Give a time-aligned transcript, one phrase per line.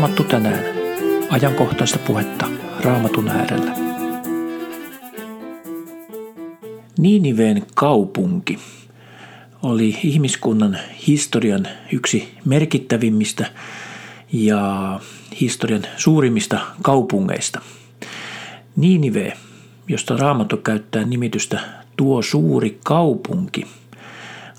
[0.00, 0.64] Raamattu tänään.
[1.30, 2.46] Ajankohtaista puhetta
[2.80, 3.72] Raamatun äärellä.
[6.98, 8.58] Niiniveen kaupunki
[9.62, 13.46] oli ihmiskunnan historian yksi merkittävimmistä
[14.32, 15.00] ja
[15.40, 17.60] historian suurimmista kaupungeista.
[18.76, 19.32] Niinive,
[19.88, 21.60] josta Raamattu käyttää nimitystä
[21.96, 23.66] tuo suuri kaupunki,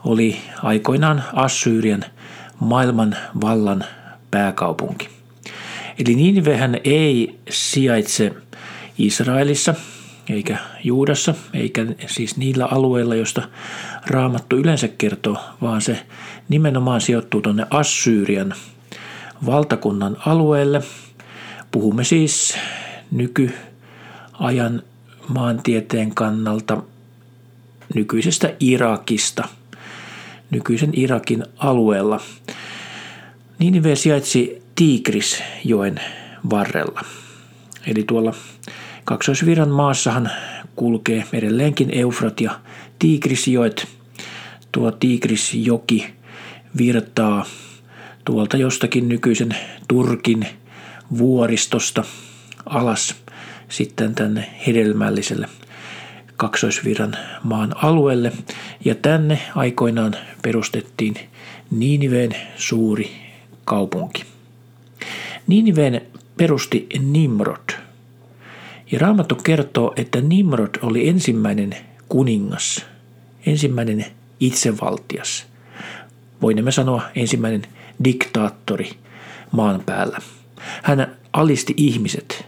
[0.05, 2.05] oli aikoinaan Assyrian
[2.59, 3.83] maailman vallan
[4.31, 5.20] pääkaupunki.
[6.05, 8.33] Eli Niinivehän ei sijaitse
[8.97, 9.75] Israelissa
[10.29, 13.41] eikä Juudassa, eikä siis niillä alueilla, joista
[14.07, 16.05] Raamattu yleensä kertoo, vaan se
[16.49, 18.53] nimenomaan sijoittuu tuonne Assyrian
[19.45, 20.81] valtakunnan alueelle.
[21.71, 22.57] Puhumme siis
[23.11, 24.83] nykyajan
[25.27, 26.83] maantieteen kannalta
[27.95, 29.47] nykyisestä Irakista,
[30.51, 32.19] nykyisen Irakin alueella.
[33.59, 36.01] Ninive sijaitsi Tigrisjoen
[36.49, 37.01] varrella.
[37.87, 38.33] Eli tuolla
[39.03, 40.31] kaksoisviran maassahan
[40.75, 42.59] kulkee edelleenkin Eufrat ja
[42.99, 43.87] Tigrisjoet.
[44.71, 46.13] Tuo Tigrisjoki
[46.77, 47.45] virtaa
[48.25, 49.55] tuolta jostakin nykyisen
[49.87, 50.47] Turkin
[51.17, 52.03] vuoristosta
[52.65, 53.15] alas
[53.69, 55.49] sitten tänne hedelmälliselle
[56.37, 58.31] kaksoisviran maan alueelle
[58.85, 61.15] ja tänne aikoinaan perustettiin
[61.71, 63.11] Niiniveen suuri
[63.65, 64.30] kaupunki.
[65.51, 66.01] Niiniveen
[66.37, 67.69] perusti Nimrod.
[68.91, 71.75] Ja Raamattu kertoo, että Nimrod oli ensimmäinen
[72.09, 72.85] kuningas,
[73.45, 74.05] ensimmäinen
[74.39, 75.45] itsevaltias.
[76.41, 77.61] Voimme sanoa ensimmäinen
[78.03, 78.89] diktaattori
[79.51, 80.19] maan päällä.
[80.83, 82.45] Hän alisti ihmiset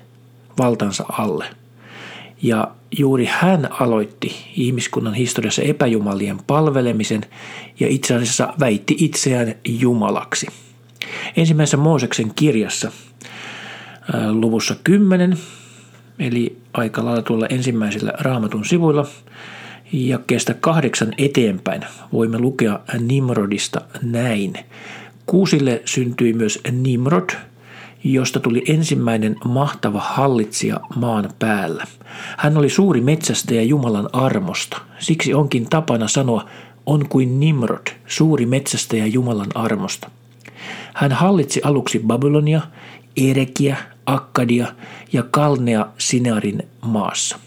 [0.57, 1.45] valtansa alle.
[2.41, 7.21] Ja juuri hän aloitti ihmiskunnan historiassa epäjumalien palvelemisen
[7.79, 10.47] ja itse asiassa väitti itseään jumalaksi.
[11.37, 12.91] Ensimmäisessä Mooseksen kirjassa
[14.31, 15.37] luvussa 10,
[16.19, 19.07] eli aika lailla tuolla ensimmäisillä raamatun sivuilla,
[19.93, 21.81] ja kestä kahdeksan eteenpäin
[22.13, 24.53] voimme lukea Nimrodista näin.
[25.25, 27.29] Kuusille syntyi myös Nimrod,
[28.03, 31.85] josta tuli ensimmäinen mahtava hallitsija maan päällä.
[32.37, 34.77] Hän oli suuri metsästäjä Jumalan armosta.
[34.99, 36.49] Siksi onkin tapana sanoa,
[36.85, 40.09] on kuin Nimrod, suuri metsästäjä Jumalan armosta.
[40.93, 42.61] Hän hallitsi aluksi Babylonia,
[43.17, 44.67] Erekiä, Akkadia
[45.13, 47.39] ja Kalnea Sinarin maassa.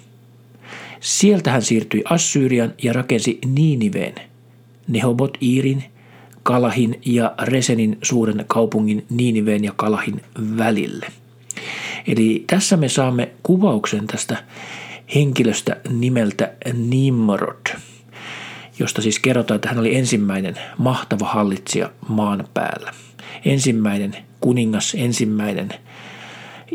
[1.00, 4.14] Sieltä hän siirtyi Assyrian ja rakensi Niiniveen,
[4.88, 5.84] Nehobot Iirin,
[6.42, 10.22] Kalahin ja Resenin suuren kaupungin Niiniveen ja Kalahin
[10.58, 11.06] välille.
[12.06, 14.44] Eli tässä me saamme kuvauksen tästä
[15.14, 17.66] henkilöstä nimeltä Nimrod,
[18.78, 22.92] josta siis kerrotaan, että hän oli ensimmäinen mahtava hallitsija maan päällä.
[23.44, 25.68] Ensimmäinen kuningas, ensimmäinen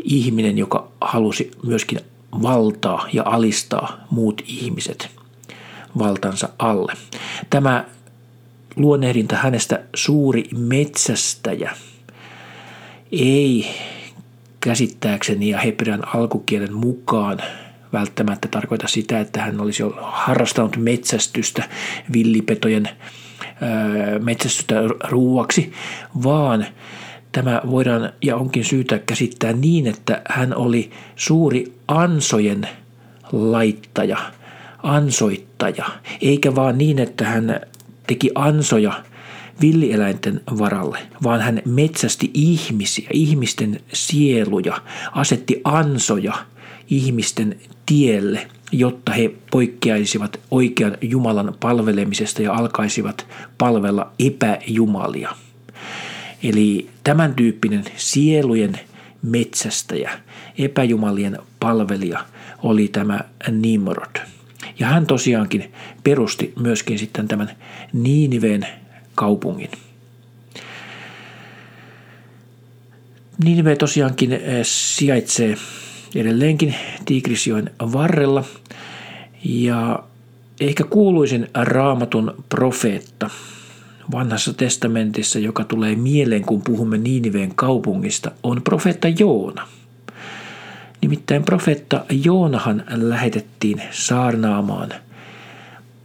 [0.04, 2.00] ihminen, joka halusi myöskin
[2.42, 5.10] valtaa ja alistaa muut ihmiset
[5.98, 6.92] valtansa alle.
[7.50, 7.84] Tämä
[8.76, 11.76] luonnehdinta hänestä suuri metsästäjä
[13.12, 13.66] ei
[14.60, 17.38] käsittääkseni ja hebrean alkukielen mukaan
[17.92, 21.68] välttämättä tarkoita sitä, että hän olisi harrastanut metsästystä
[22.12, 22.88] villipetojen
[24.22, 24.74] metsästystä
[25.08, 25.72] ruuaksi,
[26.24, 26.66] vaan
[27.32, 32.68] tämä voidaan ja onkin syytä käsittää niin, että hän oli suuri ansojen
[33.32, 34.18] laittaja,
[34.82, 35.84] ansoittaja,
[36.20, 37.60] eikä vaan niin, että hän
[38.06, 38.92] teki ansoja
[39.60, 44.78] villieläinten varalle, vaan hän metsästi ihmisiä, ihmisten sieluja,
[45.12, 46.32] asetti ansoja
[46.92, 53.26] ihmisten tielle, jotta he poikkeaisivat oikean Jumalan palvelemisesta ja alkaisivat
[53.58, 55.30] palvella epäjumalia.
[56.42, 58.80] Eli tämän tyyppinen sielujen
[59.22, 60.10] metsästäjä,
[60.58, 62.24] epäjumalien palvelija
[62.62, 63.20] oli tämä
[63.50, 64.16] Nimrod.
[64.78, 65.72] Ja hän tosiaankin
[66.04, 67.50] perusti myöskin sitten tämän
[67.92, 68.66] Niiniveen
[69.14, 69.70] kaupungin.
[73.44, 75.56] Niinive tosiaankin eh, sijaitsee
[76.14, 76.74] edelleenkin
[77.04, 78.44] Tigrisjoen varrella
[79.44, 80.02] ja
[80.60, 83.30] ehkä kuuluisin raamatun profeetta
[84.12, 89.68] vanhassa testamentissa, joka tulee mieleen, kun puhumme Niiniveen kaupungista, on profeetta Joona–
[91.02, 94.90] Nimittäin profeetta Joonahan lähetettiin saarnaamaan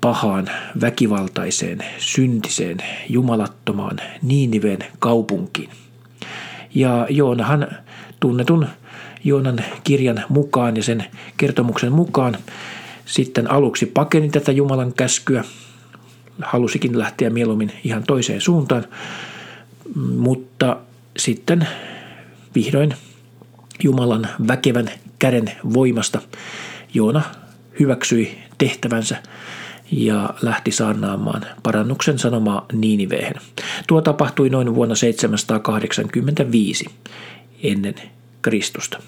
[0.01, 0.47] pahaan,
[0.81, 2.77] väkivaltaiseen, syntiseen,
[3.09, 5.69] jumalattomaan Niiniveen kaupunkiin.
[6.75, 7.67] Ja Joonahan
[8.19, 8.67] tunnetun
[9.23, 11.05] Joonan kirjan mukaan ja sen
[11.37, 12.37] kertomuksen mukaan.
[13.05, 15.43] Sitten aluksi pakeni tätä Jumalan käskyä,
[16.41, 18.85] halusikin lähteä mieluummin ihan toiseen suuntaan,
[20.17, 20.77] mutta
[21.17, 21.67] sitten
[22.55, 22.93] vihdoin
[23.83, 26.21] Jumalan väkevän käden voimasta
[26.93, 27.21] Joona
[27.79, 29.17] hyväksyi tehtävänsä
[29.91, 33.33] ja lähti saarnaamaan parannuksen sanomaa Niiniveen.
[33.87, 36.85] Tuo tapahtui noin vuonna 785
[37.63, 37.95] ennen
[38.41, 38.99] Kristusta.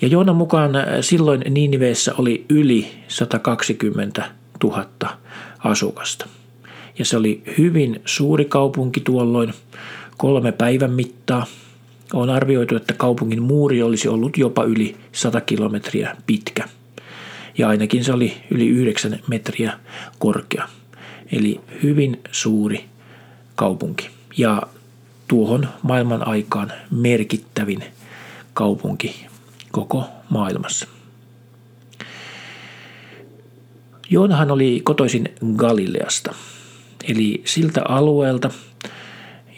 [0.00, 0.70] Ja Joonan mukaan
[1.00, 4.30] silloin Niiniveessä oli yli 120
[4.64, 4.86] 000
[5.58, 6.26] asukasta.
[6.98, 9.54] Ja se oli hyvin suuri kaupunki tuolloin,
[10.16, 11.46] kolme päivän mittaa.
[12.12, 16.68] On arvioitu, että kaupungin muuri olisi ollut jopa yli 100 kilometriä pitkä.
[17.58, 19.72] Ja ainakin se oli yli 9 metriä
[20.18, 20.68] korkea.
[21.32, 22.84] Eli hyvin suuri
[23.54, 24.08] kaupunki.
[24.36, 24.62] Ja
[25.28, 27.84] tuohon maailman aikaan merkittävin
[28.54, 29.26] kaupunki
[29.72, 30.86] koko maailmassa.
[34.10, 36.34] Joonahan oli kotoisin Galileasta,
[37.08, 38.50] eli siltä alueelta,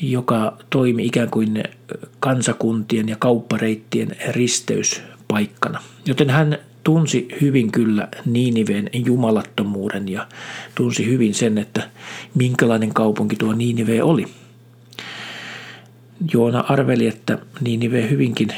[0.00, 1.64] joka toimi ikään kuin
[2.20, 5.82] kansakuntien ja kauppareittien risteyspaikkana.
[6.06, 10.26] Joten hän tunsi hyvin kyllä Niiniven jumalattomuuden ja
[10.74, 11.90] tunsi hyvin sen, että
[12.34, 14.26] minkälainen kaupunki tuo Niinive oli.
[16.32, 18.48] Joona arveli, että Niinive hyvinkin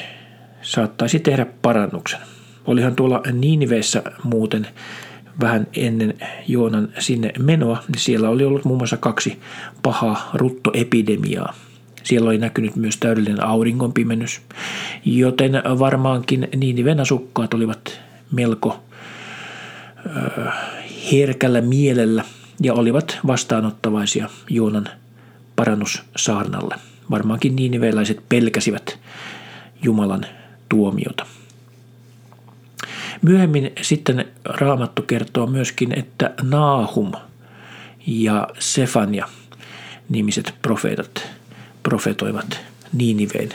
[0.67, 2.21] saattaisi tehdä parannuksen.
[2.67, 4.67] Olihan tuolla Niiniveessä muuten
[5.41, 6.15] vähän ennen
[6.49, 9.39] Joonan sinne menoa, niin siellä oli ollut muun muassa kaksi
[9.83, 11.55] pahaa ruttoepidemiaa.
[12.03, 14.41] Siellä oli näkynyt myös täydellinen auringonpimennys,
[15.05, 18.01] joten varmaankin Niiniven asukkaat olivat
[18.33, 18.83] melko
[20.17, 20.55] äh,
[21.13, 22.25] herkällä mielellä
[22.63, 24.89] ja olivat vastaanottavaisia Joonan
[25.57, 26.75] parannussaarnalle.
[27.11, 28.99] Varmaankin niiniveläiset pelkäsivät
[29.83, 30.27] Jumalan
[30.69, 31.27] tuomiota.
[33.23, 37.13] Myöhemmin sitten Raamattu kertoo myöskin, että Naahum
[38.07, 39.29] ja Sefania
[40.09, 41.29] nimiset profeetat
[41.83, 42.61] profetoivat
[42.93, 43.49] Niiniveen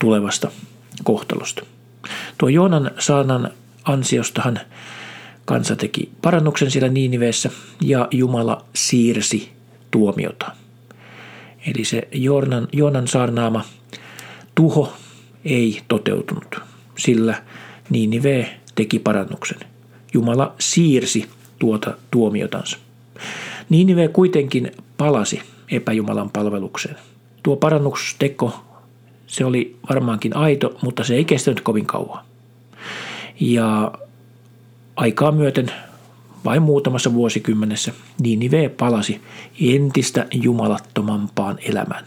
[0.00, 0.50] tulevasta
[1.04, 1.62] kohtalosta.
[2.38, 3.50] Tuo Joonan saanan
[3.84, 4.60] ansiostahan
[5.44, 7.50] kansa teki parannuksen siellä Niiniveessä
[7.80, 9.52] ja Jumala siirsi
[9.90, 10.50] tuomiota.
[11.66, 13.64] Eli se Joonan, Joonan saarnaama
[14.54, 14.92] tuho
[15.44, 16.60] ei toteutunut,
[16.98, 17.42] sillä
[17.90, 19.58] Niinive teki parannuksen.
[20.14, 21.28] Jumala siirsi
[21.58, 22.78] tuota tuomiotansa.
[23.68, 26.96] Niinive kuitenkin palasi epäjumalan palvelukseen.
[27.42, 28.60] Tuo parannusteko,
[29.26, 32.24] se oli varmaankin aito, mutta se ei kestänyt kovin kauan.
[33.40, 33.92] Ja
[34.96, 35.72] aikaa myöten
[36.44, 39.20] vain muutamassa vuosikymmenessä Ninive palasi
[39.60, 42.04] entistä jumalattomampaan elämään.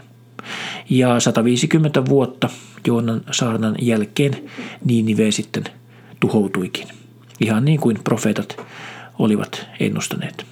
[0.89, 2.49] Ja 150 vuotta
[2.87, 4.49] Joonan saarnan jälkeen
[4.85, 5.63] Ninive sitten
[6.19, 6.87] tuhoutuikin.
[7.39, 8.57] Ihan niin kuin profeetat
[9.19, 10.45] olivat ennustaneet.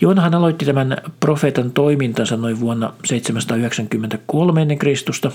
[0.00, 5.32] Joonahan aloitti tämän profeetan toimintansa noin vuonna 793 ennen Kristusta.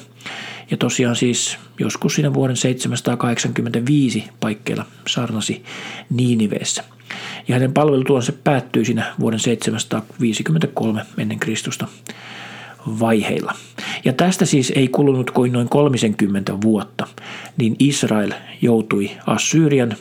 [0.72, 5.64] Ja tosiaan siis joskus siinä vuoden 785 paikkeilla saarnasi
[6.10, 6.84] Niiniveessä.
[7.48, 11.88] Ja hänen palvelutuonsa päättyi siinä vuoden 753 ennen Kristusta
[13.00, 13.54] vaiheilla.
[14.06, 17.08] Ja tästä siis ei kulunut kuin noin 30 vuotta,
[17.58, 18.32] niin Israel
[18.62, 19.96] joutui Assyrian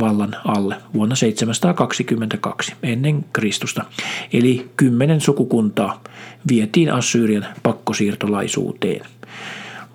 [0.00, 3.84] vallan alle vuonna 722 ennen Kristusta.
[4.32, 6.02] Eli kymmenen sukukuntaa
[6.48, 9.06] vietiin Assyrian pakkosiirtolaisuuteen.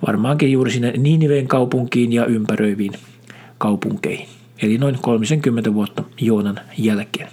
[0.08, 2.94] Varmaankin juuri sinne Niiniveen kaupunkiin ja ympäröiviin
[3.58, 4.28] kaupunkeihin.
[4.62, 7.30] Eli noin 30 vuotta Joonan jälkeen.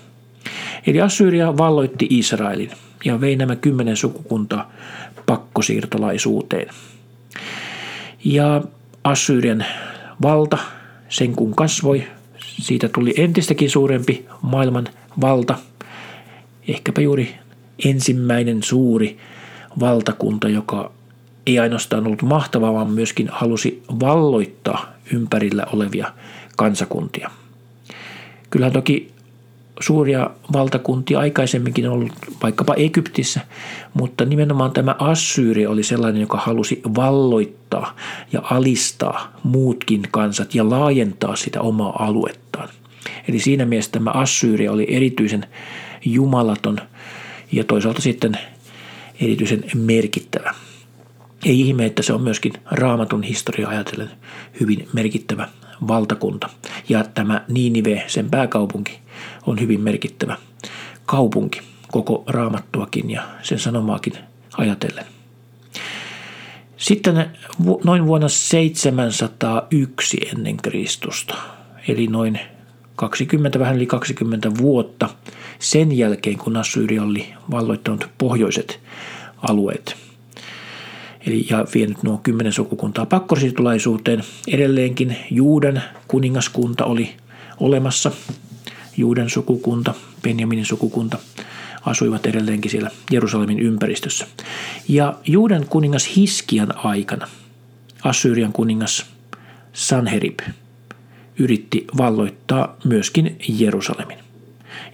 [0.86, 2.70] Eli Assyria valloitti Israelin
[3.04, 4.72] ja vei nämä kymmenen sukukuntaa
[5.26, 6.68] pakkosiirtolaisuuteen.
[8.24, 8.62] Ja
[9.04, 9.64] Assyrian
[10.22, 10.58] valta,
[11.08, 12.04] sen kun kasvoi,
[12.38, 14.88] siitä tuli entistäkin suurempi maailman
[15.20, 15.58] valta,
[16.68, 17.34] ehkäpä juuri
[17.84, 19.18] ensimmäinen suuri
[19.80, 20.92] valtakunta, joka
[21.46, 26.12] ei ainoastaan ollut mahtava, vaan myöskin halusi valloittaa ympärillä olevia
[26.56, 27.30] kansakuntia.
[28.50, 29.11] Kyllähän toki
[29.82, 32.12] suuria valtakuntia aikaisemminkin ollut
[32.42, 33.40] vaikkapa Egyptissä,
[33.94, 37.96] mutta nimenomaan tämä Assyri oli sellainen, joka halusi valloittaa
[38.32, 42.68] ja alistaa muutkin kansat ja laajentaa sitä omaa aluettaan.
[43.28, 45.46] Eli siinä mielessä tämä Assyri oli erityisen
[46.04, 46.78] jumalaton
[47.52, 48.38] ja toisaalta sitten
[49.20, 50.54] erityisen merkittävä.
[51.44, 54.10] Ei ihme, että se on myöskin raamatun historia ajatellen
[54.60, 55.48] hyvin merkittävä
[55.88, 56.48] valtakunta.
[56.88, 59.01] Ja tämä Niinive, sen pääkaupunki,
[59.46, 60.36] on hyvin merkittävä
[61.06, 61.60] kaupunki
[61.90, 64.12] koko raamattuakin ja sen sanomaakin
[64.58, 65.04] ajatellen.
[66.76, 67.30] Sitten
[67.84, 71.34] noin vuonna 701 ennen Kristusta,
[71.88, 72.40] eli noin
[72.96, 75.08] 20, vähän yli 20 vuotta
[75.58, 78.80] sen jälkeen, kun Assyria oli valloittanut pohjoiset
[79.48, 79.96] alueet.
[81.26, 84.24] eli ja vienyt nuo kymmenen sukukuntaa pakkosiirtolaisuuteen.
[84.48, 87.10] Edelleenkin Juudan kuningaskunta oli
[87.60, 88.10] olemassa,
[88.96, 91.18] Juudan sukukunta, Benjaminin sukukunta
[91.86, 94.26] asuivat edelleenkin siellä Jerusalemin ympäristössä.
[94.88, 97.28] Ja Juudan kuningas Hiskian aikana
[98.04, 99.06] Assyrian kuningas
[99.72, 100.38] Sanherib
[101.38, 104.18] yritti valloittaa myöskin Jerusalemin.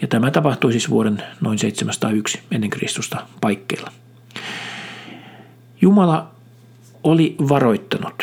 [0.03, 3.93] Ja tämä tapahtui siis vuoden noin 701 ennen Kristusta paikkeilla.
[5.81, 6.31] Jumala
[7.05, 8.23] oli varoittanut,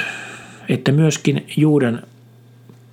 [0.70, 2.04] että myöskin Juudan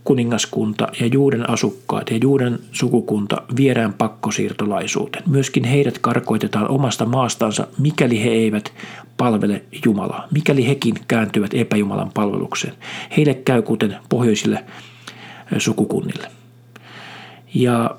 [0.04, 5.24] kuningaskunta ja Juuden asukkaat ja Juuden sukukunta viedään pakkosiirtolaisuuteen.
[5.26, 8.72] Myöskin heidät karkoitetaan omasta maastansa, mikäli he eivät
[9.16, 12.74] palvele Jumalaa, mikäli hekin kääntyvät epäjumalan palvelukseen.
[13.16, 14.64] Heille käy kuten pohjoisille
[15.58, 16.28] sukukunnille.
[17.54, 17.96] Ja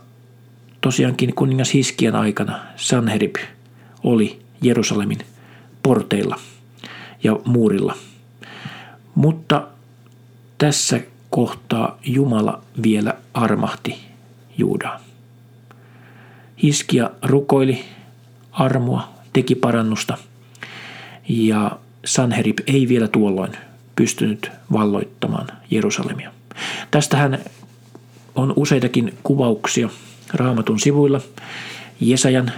[0.82, 3.36] tosiaankin kuningas Hiskian aikana Sanherib
[4.04, 5.20] oli Jerusalemin
[5.84, 6.40] porteilla
[7.24, 7.96] ja muurilla.
[9.16, 9.68] Mutta
[10.58, 11.00] tässä
[11.34, 13.96] kohtaa Jumala vielä armahti
[14.58, 15.00] Juudaa.
[16.64, 17.86] Hiskia rukoili
[18.52, 20.18] armoa, teki parannusta
[21.30, 21.72] ja
[22.06, 23.52] Sanherib ei vielä tuolloin
[23.96, 26.32] pystynyt valloittamaan Jerusalemia.
[26.92, 27.40] Tästähän
[28.36, 29.90] on useitakin kuvauksia
[30.34, 31.22] raamatun sivuilla.
[32.00, 32.52] Jesajan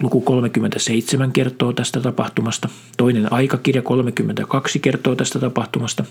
[0.00, 2.68] luku 37 kertoo tästä tapahtumasta.
[2.96, 6.04] Toinen aikakirja 32 kertoo tästä tapahtumasta.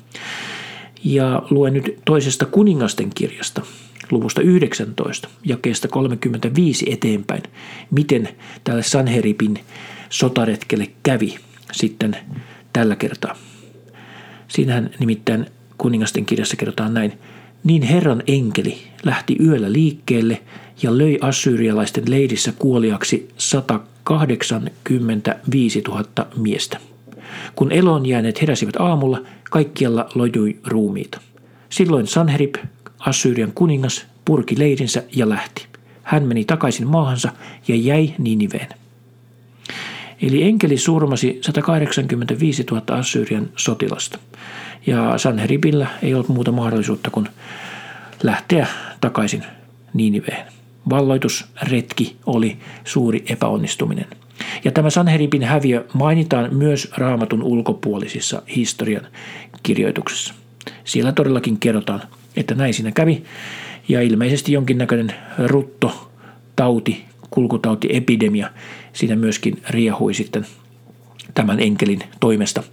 [1.03, 3.61] Ja luen nyt toisesta kuningasten kirjasta,
[4.11, 7.43] luvusta 19, jakeesta 35 eteenpäin,
[7.91, 8.29] miten
[8.63, 9.59] tälle Sanheripin
[10.09, 11.35] sotaretkelle kävi
[11.71, 12.17] sitten
[12.73, 13.35] tällä kertaa.
[14.47, 15.45] Siinähän nimittäin
[15.77, 17.13] kuningasten kirjassa kerrotaan näin.
[17.63, 20.41] Niin Herran enkeli lähti yöllä liikkeelle
[20.81, 26.05] ja löi assyrialaisten leidissä kuoliaksi 185 000
[26.37, 26.79] miestä.
[27.55, 27.71] Kun
[28.05, 31.21] jääneet heräsivät aamulla, kaikkialla lojui ruumiita.
[31.69, 32.55] Silloin Sanherib,
[32.99, 35.65] Assyrian kuningas, purki leidinsä ja lähti.
[36.03, 37.31] Hän meni takaisin maahansa
[37.67, 38.69] ja jäi Niniveen.
[40.21, 44.19] Eli enkeli surmasi 185 000 Assyrian sotilasta.
[44.87, 47.27] Ja Sanheribillä ei ollut muuta mahdollisuutta kuin
[48.23, 48.67] lähteä
[49.01, 49.43] takaisin
[49.93, 50.45] Niniveen.
[50.89, 54.05] Valloitusretki oli suuri epäonnistuminen–
[54.63, 59.07] ja tämä Sanheribin häviö mainitaan myös raamatun ulkopuolisissa historian
[59.63, 60.33] kirjoituksissa.
[60.83, 62.01] Siellä todellakin kerrotaan,
[62.35, 63.23] että näin siinä kävi
[63.87, 66.11] ja ilmeisesti jonkinnäköinen rutto,
[66.55, 68.49] tauti, kulkutauti, epidemia
[68.93, 70.45] siinä myöskin riehui sitten
[71.33, 72.63] tämän enkelin toimesta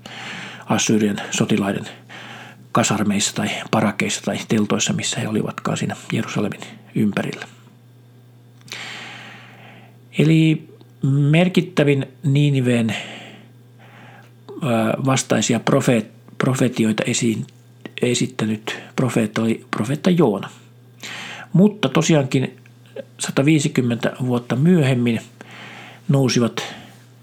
[0.67, 1.85] Assyrian sotilaiden
[2.73, 6.61] kasarmeissa tai parakeissa tai teltoissa, missä he olivatkaan siinä Jerusalemin
[6.95, 7.47] ympärillä.
[10.19, 10.69] Eli
[11.03, 12.97] merkittävin Niiniveen
[15.07, 17.47] vastaisia profeet, profetioita esiin,
[18.03, 20.51] esittänyt profeetta oli profeetta Joona.
[21.53, 22.57] Mutta tosiaankin
[23.19, 25.21] 150 vuotta myöhemmin
[26.09, 26.75] nousivat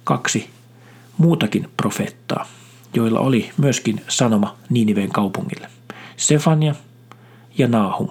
[0.04, 0.50] kaksi
[1.18, 2.48] muutakin profeettaa,
[2.94, 5.68] joilla oli myöskin sanoma Niiniveen kaupungille.
[6.18, 6.76] Sefania
[7.58, 8.10] ja Nahum.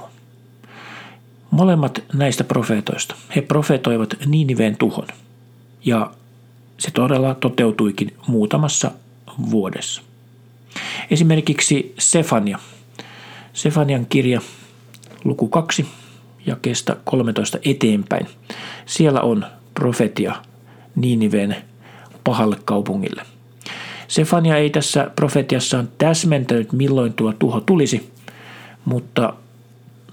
[1.51, 5.07] Molemmat näistä profeetoista, he profetoivat Niiniveen tuhon–
[5.85, 6.11] ja
[6.79, 8.91] se todella toteutuikin muutamassa
[9.51, 10.03] vuodessa.
[11.11, 12.59] Esimerkiksi Sefania.
[13.53, 14.41] Sefanian kirja
[15.25, 15.87] luku 2
[16.47, 18.27] ja kestä 13 eteenpäin.
[18.87, 20.35] Siellä on profetia
[20.97, 21.57] Niiniveen
[22.25, 23.23] pahalle kaupungille.
[24.09, 28.13] Sefania ei tässä profetiassaan täsmentänyt milloin tuo tuho tulisi,
[28.85, 29.35] mutta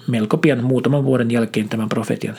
[0.08, 2.38] melko pian muutaman vuoden jälkeen tämän profetian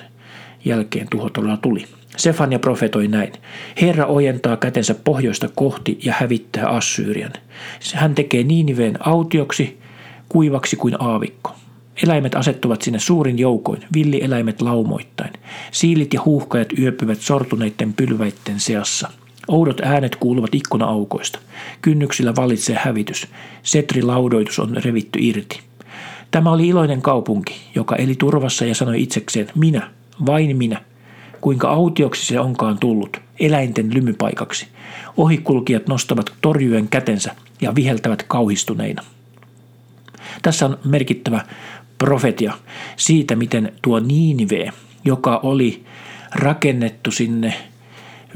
[0.66, 1.84] jälkeen tuho todella tuli.
[2.16, 3.32] Sefania profetoi näin.
[3.80, 7.32] Herra ojentaa kätensä pohjoista kohti ja hävittää Assyrian.
[7.94, 9.78] Hän tekee Niiniveen autioksi,
[10.28, 11.54] kuivaksi kuin aavikko.
[12.04, 15.32] Eläimet asettuvat sinne suurin joukoin, villieläimet laumoittain.
[15.72, 19.10] Siilit ja huuhkajat yöpyvät sortuneiden pylväitten seassa.
[19.48, 21.38] Oudot äänet kuuluvat ikkuna-aukoista.
[21.82, 23.28] Kynnyksillä valitsee hävitys.
[23.62, 25.60] Setrilaudoitus on revitty irti.
[26.30, 29.90] Tämä oli iloinen kaupunki, joka eli turvassa ja sanoi itsekseen, minä,
[30.26, 30.82] vain minä,
[31.40, 34.68] kuinka autioksi se onkaan tullut, eläinten lymypaikaksi.
[35.16, 39.02] Ohikulkijat nostavat torjuen kätensä ja viheltävät kauhistuneina.
[40.42, 41.40] Tässä on merkittävä
[41.98, 42.52] profetia
[42.96, 44.72] siitä, miten tuo Niinive,
[45.04, 45.84] joka oli
[46.34, 47.54] rakennettu sinne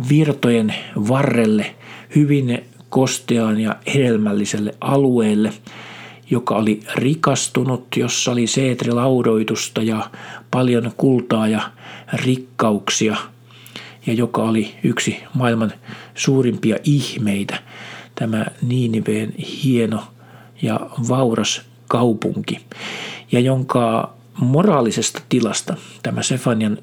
[0.08, 0.74] virtojen
[1.08, 1.74] varrelle
[2.16, 5.52] hyvin kosteaan ja hedelmälliselle alueelle,
[6.30, 10.10] joka oli rikastunut, jossa oli seetrilaudoitusta ja
[10.50, 11.70] paljon kultaa ja
[12.12, 13.16] rikkauksia
[14.06, 15.72] ja joka oli yksi maailman
[16.14, 17.62] suurimpia ihmeitä.
[18.14, 20.02] tämä Niiniveen hieno
[20.62, 22.58] ja vauras kaupunki,
[23.32, 26.78] ja jonka moraalisesta tilasta tämä Sefanian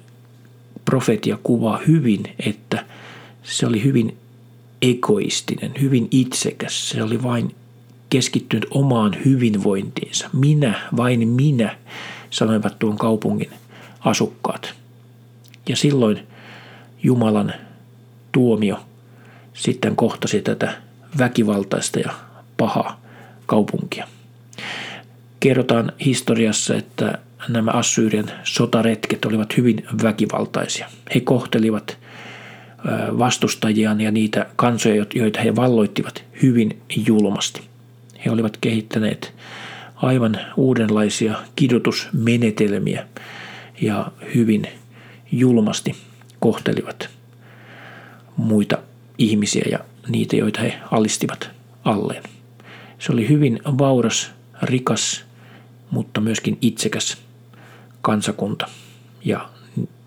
[0.85, 2.85] profetia kuvaa hyvin, että
[3.43, 4.17] se oli hyvin
[4.81, 6.89] egoistinen, hyvin itsekäs.
[6.89, 7.55] Se oli vain
[8.09, 10.29] keskittynyt omaan hyvinvointiinsa.
[10.33, 11.77] Minä, vain minä,
[12.29, 13.49] sanoivat tuon kaupungin
[13.99, 14.73] asukkaat.
[15.69, 16.19] Ja silloin
[17.03, 17.53] Jumalan
[18.31, 18.79] tuomio
[19.53, 20.73] sitten kohtasi tätä
[21.17, 22.13] väkivaltaista ja
[22.57, 23.01] pahaa
[23.45, 24.07] kaupunkia.
[25.39, 27.17] Kerrotaan historiassa, että
[27.49, 30.89] nämä Assyrian sotaretket olivat hyvin väkivaltaisia.
[31.15, 31.97] He kohtelivat
[33.17, 37.61] vastustajiaan ja niitä kansoja, joita he valloittivat hyvin julmasti.
[38.25, 39.33] He olivat kehittäneet
[39.95, 43.07] aivan uudenlaisia kidutusmenetelmiä
[43.81, 44.67] ja hyvin
[45.31, 45.95] julmasti
[46.39, 47.09] kohtelivat
[48.37, 48.77] muita
[49.17, 51.49] ihmisiä ja niitä, joita he alistivat
[51.83, 52.23] alleen.
[52.99, 54.31] Se oli hyvin vauras,
[54.61, 55.25] rikas,
[55.91, 57.17] mutta myöskin itsekäs
[58.01, 58.67] kansakunta
[59.25, 59.49] ja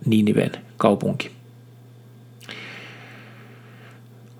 [0.06, 1.30] Niiniven kaupunki.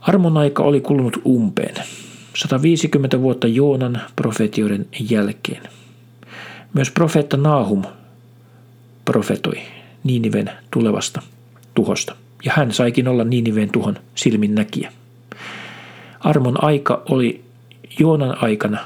[0.01, 1.75] Armon aika oli kulunut umpeen,
[2.35, 5.63] 150 vuotta Joonan profetioiden jälkeen.
[6.75, 7.83] Myös profeetta Naahum
[9.05, 9.61] profetoi
[10.05, 11.23] Niiniven tulevasta
[11.75, 14.93] tuhosta, ja hän saikin olla Niiniven tuhon silmin näkijä.
[16.21, 17.45] Armon aika oli
[17.99, 18.79] Joonan aikana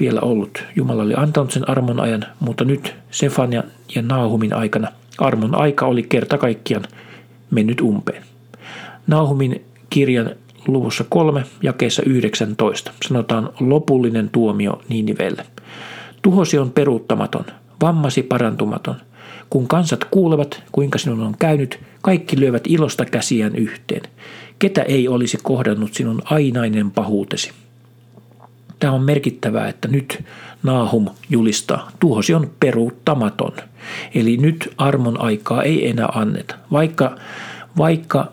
[0.00, 0.64] vielä ollut.
[0.76, 3.62] Jumala oli antanut sen armon ajan, mutta nyt Sefania
[3.94, 4.88] ja Naahumin aikana
[5.18, 6.84] armon aika oli kerta kaikkiaan
[7.50, 8.22] mennyt umpeen.
[9.06, 10.30] Naahumin kirjan
[10.66, 15.46] luvussa 3 jakeessa 19 sanotaan lopullinen tuomio Niinivelle.
[16.22, 17.44] Tuhosi on peruuttamaton,
[17.82, 18.96] vammasi parantumaton.
[19.50, 24.02] Kun kansat kuulevat, kuinka sinun on käynyt, kaikki lyövät ilosta käsiään yhteen.
[24.58, 27.52] Ketä ei olisi kohdannut sinun ainainen pahuutesi?
[28.80, 30.24] Tämä on merkittävää, että nyt
[30.62, 33.52] Naahum julistaa, tuhosi on peruuttamaton.
[34.14, 36.54] Eli nyt armon aikaa ei enää anneta.
[36.72, 37.16] Vaikka,
[37.78, 38.32] vaikka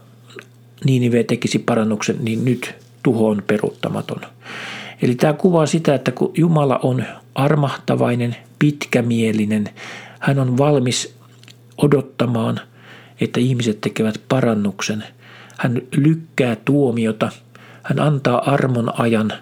[0.85, 4.21] Niinive tekisi parannuksen, niin nyt tuho on peruuttamaton.
[5.01, 7.03] Eli tämä kuvaa sitä, että kun Jumala on
[7.35, 9.69] armahtavainen, pitkämielinen,
[10.19, 11.15] hän on valmis
[11.77, 12.59] odottamaan,
[13.21, 15.03] että ihmiset tekevät parannuksen.
[15.57, 17.29] Hän lykkää tuomiota,
[17.83, 19.33] hän antaa armon ajan,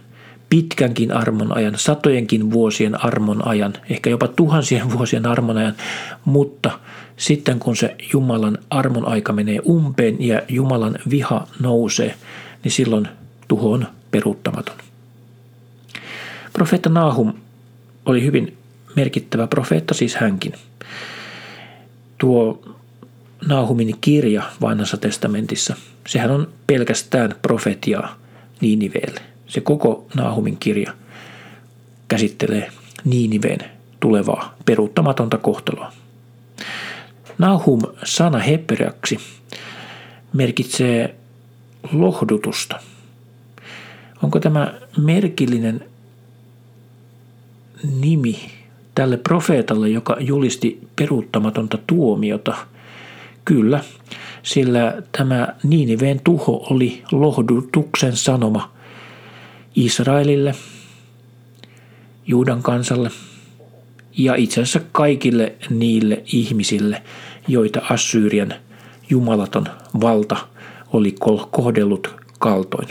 [0.49, 5.75] pitkänkin armon ajan, satojenkin vuosien armon ajan, ehkä jopa tuhansien vuosien armon ajan,
[6.25, 6.79] mutta
[7.17, 12.15] sitten kun se Jumalan armon aika menee umpeen ja Jumalan viha nousee,
[12.63, 13.07] niin silloin
[13.47, 14.75] tuho on peruuttamaton.
[16.53, 17.33] Profeetta Nahum
[18.05, 18.57] oli hyvin
[18.95, 20.53] merkittävä profeetta, siis hänkin.
[22.17, 22.61] Tuo
[23.47, 25.75] Nahumin kirja vanhassa testamentissa,
[26.07, 28.15] sehän on pelkästään profetiaa
[28.61, 29.28] Niiniveelle.
[29.49, 30.93] Se koko Nahumin kirja
[32.07, 32.71] käsittelee
[33.03, 33.59] Niiniveen
[33.99, 35.91] tulevaa peruuttamatonta kohtaloa.
[37.37, 39.19] Nahum-sana hebreaksi
[40.33, 41.15] merkitsee
[41.91, 42.79] lohdutusta.
[44.23, 45.85] Onko tämä merkillinen
[47.99, 48.39] nimi
[48.95, 52.55] tälle profeetalle, joka julisti peruuttamatonta tuomiota?
[53.45, 53.83] Kyllä,
[54.43, 58.78] sillä tämä Niiniveen tuho oli lohdutuksen sanoma
[59.75, 60.55] Israelille,
[62.27, 63.11] Juudan kansalle
[64.17, 67.01] ja itse asiassa kaikille niille ihmisille,
[67.47, 68.53] joita Assyrian
[69.09, 69.65] jumalaton
[70.01, 70.37] valta
[70.93, 71.15] oli
[71.51, 72.87] kohdellut kaltoin.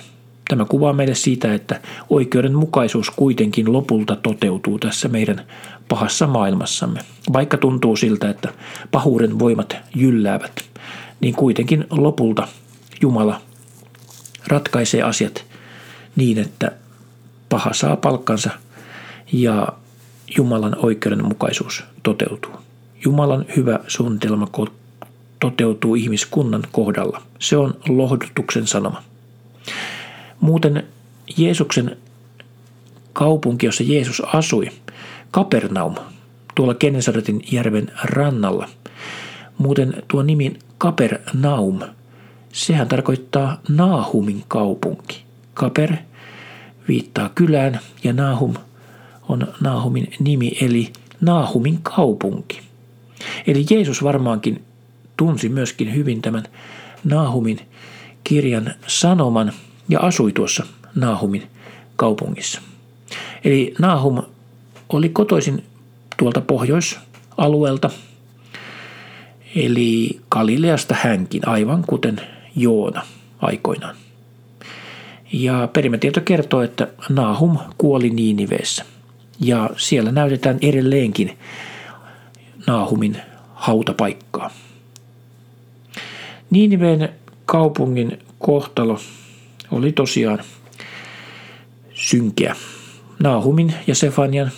[0.48, 5.46] Tämä kuvaa meille siitä, että oikeudenmukaisuus kuitenkin lopulta toteutuu tässä meidän
[5.88, 7.00] pahassa maailmassamme.
[7.32, 8.48] Vaikka tuntuu siltä, että
[8.90, 10.64] pahuuden voimat jylläävät,
[11.20, 12.48] niin kuitenkin lopulta
[13.02, 13.40] Jumala
[14.46, 15.47] ratkaisee asiat
[16.18, 16.72] niin, että
[17.48, 18.50] paha saa palkkansa
[19.32, 19.68] ja
[20.36, 22.52] Jumalan oikeudenmukaisuus toteutuu.
[23.04, 24.48] Jumalan hyvä suunnitelma
[25.40, 27.22] toteutuu ihmiskunnan kohdalla.
[27.38, 29.02] Se on lohdutuksen sanoma.
[30.40, 30.86] Muuten
[31.36, 31.96] Jeesuksen
[33.12, 34.70] kaupunki, jossa Jeesus asui,
[35.30, 35.94] Kapernaum,
[36.54, 38.68] tuolla Kenesaretin järven rannalla.
[39.58, 41.80] Muuten tuo nimi Kapernaum,
[42.52, 45.27] sehän tarkoittaa Naahumin kaupunki.
[45.58, 45.96] Kaper
[46.88, 48.54] viittaa kylään ja Nahum
[49.28, 52.60] on Nahumin nimi eli Nahumin kaupunki.
[53.46, 54.64] Eli Jeesus varmaankin
[55.16, 56.44] tunsi myöskin hyvin tämän
[57.04, 57.60] Nahumin
[58.24, 59.52] kirjan sanoman
[59.88, 61.50] ja asui tuossa Nahumin
[61.96, 62.60] kaupungissa.
[63.44, 64.22] Eli Nahum
[64.88, 65.64] oli kotoisin
[66.16, 67.90] tuolta pohjoisalueelta,
[69.56, 72.20] eli Galileasta hänkin, aivan kuten
[72.56, 73.02] Joona
[73.40, 73.96] aikoinaan.
[75.32, 78.84] Ja perimätieto kertoo, että Nahum kuoli Niiniveessä.
[79.40, 81.38] Ja siellä näytetään edelleenkin
[82.66, 83.16] Nahumin
[83.54, 84.50] hautapaikkaa.
[86.50, 87.08] Niiniveen
[87.44, 88.98] kaupungin kohtalo
[89.70, 90.38] oli tosiaan
[91.94, 92.56] synkeä.
[93.22, 94.50] Nahumin ja Sefanian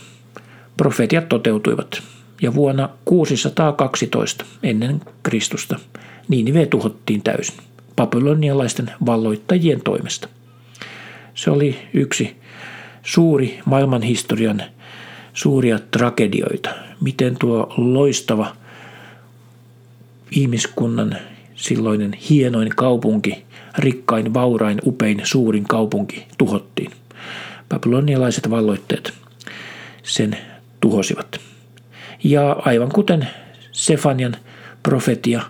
[0.76, 2.02] profetiat toteutuivat
[2.42, 5.78] ja vuonna 612 ennen Kristusta
[6.28, 7.56] Niinive tuhottiin täysin
[7.96, 10.28] babylonialaisten valloittajien toimesta.
[11.34, 12.36] Se oli yksi
[13.02, 14.62] suuri maailmanhistorian
[15.34, 16.70] suuria tragedioita.
[17.00, 18.56] Miten tuo loistava
[20.30, 21.16] ihmiskunnan
[21.54, 23.44] silloinen hienoin kaupunki,
[23.78, 26.90] rikkain, vaurain, upein, suurin kaupunki tuhottiin.
[27.68, 29.12] Babylonialaiset valloitteet
[30.02, 30.38] sen
[30.80, 31.40] tuhosivat.
[32.24, 33.28] Ja aivan kuten
[33.72, 34.36] Sefanian
[34.82, 35.42] profetia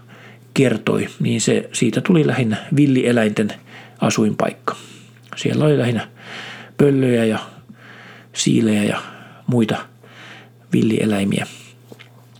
[0.54, 3.52] kertoi, niin se, siitä tuli lähinnä villieläinten
[4.00, 4.76] asuinpaikka.
[5.36, 6.08] Siellä oli lähinnä
[6.76, 7.38] pöllöjä ja
[8.32, 9.02] siilejä ja
[9.46, 9.76] muita
[10.72, 11.46] villieläimiä,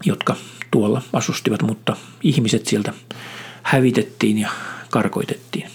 [0.05, 0.37] jotka
[0.71, 2.93] tuolla asustivat, mutta ihmiset sieltä
[3.63, 4.51] hävitettiin ja
[4.91, 5.71] karkoitettiin.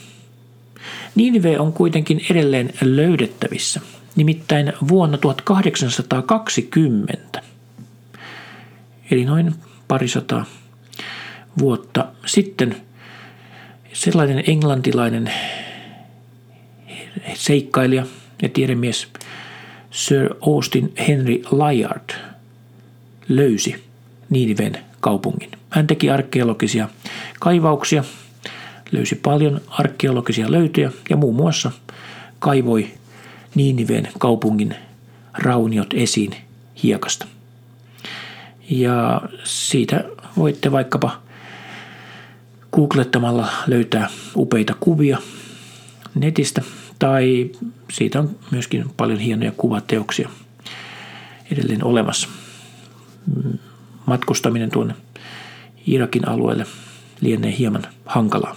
[1.15, 3.81] Niinive on kuitenkin edelleen löydettävissä,
[4.15, 7.41] nimittäin vuonna 1820,
[9.11, 9.55] eli noin
[9.87, 10.45] parisataa
[11.59, 12.75] vuotta sitten,
[13.93, 15.31] sellainen englantilainen
[17.33, 18.05] seikkailija
[18.41, 19.07] ja tiedemies
[19.91, 22.09] Sir Austin Henry Layard
[23.29, 23.83] löysi
[24.29, 25.51] Niiniven kaupungin.
[25.69, 26.89] Hän teki arkeologisia
[27.39, 28.03] kaivauksia,
[28.91, 31.71] löysi paljon arkeologisia löytöjä ja muun muassa
[32.39, 32.87] kaivoi
[33.55, 34.75] Niiniven kaupungin
[35.33, 36.35] rauniot esiin
[36.83, 37.27] hiekasta.
[38.69, 40.03] Ja siitä
[40.37, 41.21] voitte vaikkapa
[42.71, 45.17] googlettamalla löytää upeita kuvia
[46.15, 46.61] netistä
[47.05, 47.51] tai
[47.91, 50.29] siitä on myöskin paljon hienoja kuvateoksia
[51.51, 52.27] edelleen olemassa.
[54.05, 54.95] Matkustaminen tuonne
[55.87, 56.65] Irakin alueelle
[57.21, 58.55] lienee hieman hankalaa.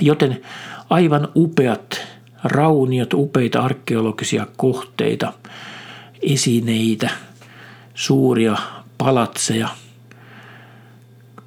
[0.00, 0.42] Joten
[0.90, 2.06] aivan upeat
[2.44, 5.32] rauniot, upeita arkeologisia kohteita,
[6.22, 7.10] esineitä,
[7.94, 8.56] suuria
[8.98, 9.68] palatseja,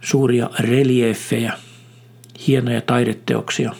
[0.01, 1.53] suuria reliefejä,
[2.47, 3.71] hienoja taideteoksia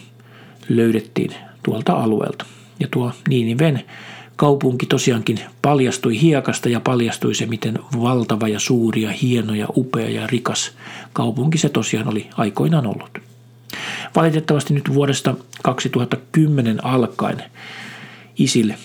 [0.70, 2.46] löydettiin tuolta alueelta.
[2.80, 3.84] Ja tuo Niiniven
[4.36, 10.10] kaupunki tosiaankin paljastui hiekasta ja paljastui se, miten valtava ja suuri ja hieno ja upea
[10.10, 10.72] ja rikas
[11.14, 13.20] kaupunki se tosiaan oli aikoinaan ollut.
[14.16, 17.44] Valitettavasti nyt vuodesta 2010 alkaen
[18.38, 18.78] isille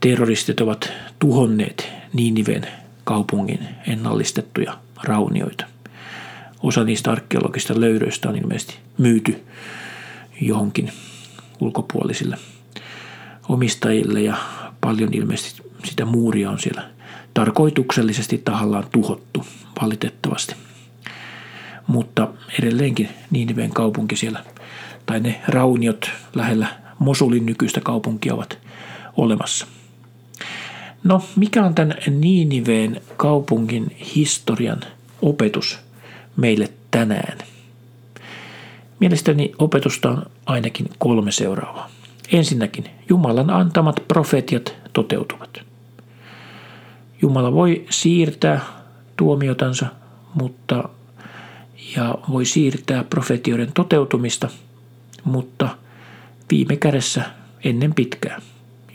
[0.00, 2.66] terroristit ovat tuhonneet Niiniven
[3.04, 5.64] kaupungin ennallistettuja raunioita.
[6.62, 9.42] Osa niistä arkeologista löydöistä on ilmeisesti myyty
[10.40, 10.92] johonkin
[11.60, 12.38] ulkopuolisille
[13.48, 14.36] omistajille ja
[14.80, 16.90] paljon ilmeisesti sitä muuria on siellä
[17.34, 19.46] tarkoituksellisesti tahallaan tuhottu
[19.82, 20.54] valitettavasti.
[21.86, 24.44] Mutta edelleenkin Niiniven kaupunki siellä,
[25.06, 26.66] tai ne rauniot lähellä
[26.98, 28.58] Mosulin nykyistä kaupunkia ovat
[29.16, 29.66] olemassa.
[31.04, 34.80] No, mikä on tämän Niiniveen kaupungin historian
[35.22, 35.78] opetus
[36.36, 37.38] meille tänään?
[39.00, 41.90] Mielestäni opetusta on ainakin kolme seuraavaa.
[42.32, 45.62] Ensinnäkin Jumalan antamat profetiat toteutuvat.
[47.22, 48.60] Jumala voi siirtää
[49.16, 49.86] tuomiotansa,
[50.34, 50.88] mutta
[51.96, 54.48] ja voi siirtää profetioiden toteutumista,
[55.24, 55.68] mutta
[56.50, 57.22] viime kädessä
[57.64, 58.40] ennen pitkää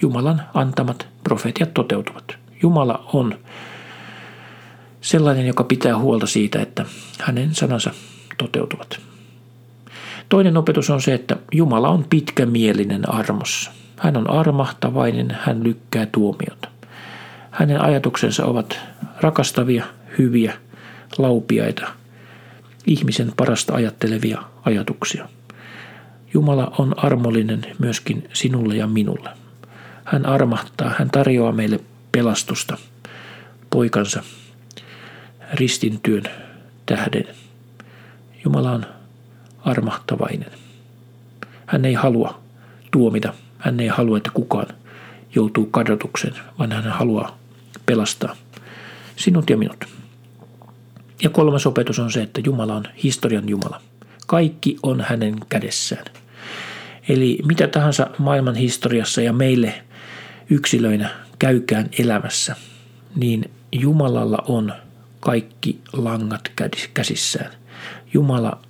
[0.02, 2.36] Jumalan antamat profetiat toteutuvat.
[2.62, 3.40] Jumala on
[5.02, 6.86] sellainen, joka pitää huolta siitä, että
[7.20, 7.92] hänen sanansa
[8.38, 9.00] toteutuvat.
[10.30, 13.72] Toinen opetus on se, että Jumala on pitkämielinen armossa.
[13.98, 16.70] Hän on armahtavainen, hän lykkää tuomiota.
[17.52, 18.80] Hänen ajatuksensa ovat
[19.22, 19.86] rakastavia,
[20.18, 20.54] hyviä,
[21.18, 21.88] laupiaita,
[22.88, 25.30] ihmisen parasta ajattelevia ajatuksia.
[26.34, 29.30] Jumala on armollinen myöskin sinulle ja minulle.
[30.04, 31.80] Hän armahtaa, hän tarjoaa meille
[32.12, 32.78] pelastusta
[33.70, 34.24] poikansa
[35.54, 36.24] ristintyön
[36.86, 37.28] tähden.
[38.46, 38.86] Jumala on
[39.66, 40.52] armahtavainen.
[41.66, 42.42] Hän ei halua
[42.92, 44.68] tuomita, hän ei halua, että kukaan
[45.36, 47.38] joutuu kadotukseen, vaan hän haluaa
[47.86, 48.36] pelastaa
[49.16, 49.86] sinut ja minut.
[51.24, 53.82] Ja kolmas opetus on se, että Jumala on historian Jumala.
[54.28, 56.06] Kaikki on hänen kädessään.
[57.10, 59.84] Eli mitä tahansa maailman historiassa ja meille
[60.50, 62.56] yksilöinä käykään elämässä,
[63.16, 64.74] niin Jumalalla on
[65.20, 66.52] kaikki langat
[66.94, 67.52] käsissään.
[68.14, 68.62] Jumala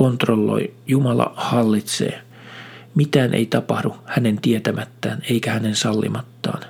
[0.00, 2.22] kontrolloi, Jumala hallitsee
[2.94, 6.62] Mitään ei tapahdu hänen tietämättään eikä hänen sallimattaan.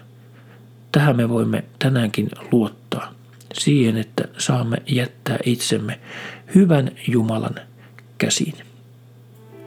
[0.92, 3.14] Tähän me voimme tänäänkin luottaa.
[3.52, 6.00] Siihen, että saamme jättää itsemme
[6.54, 7.54] hyvän Jumalan
[8.18, 8.54] käsiin.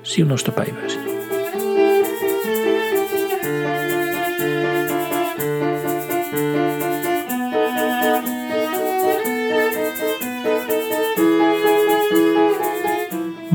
[0.04, 1.13] Siunosta päiväsi.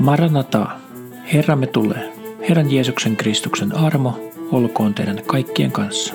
[0.08, 0.66] Maranata,
[1.32, 2.12] Herramme tulee.
[2.48, 6.14] Herran Jeesuksen Kristuksen armo olkoon teidän kaikkien kanssa.